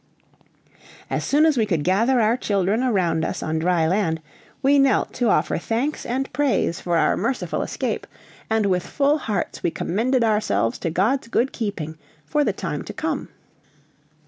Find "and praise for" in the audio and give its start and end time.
6.07-6.97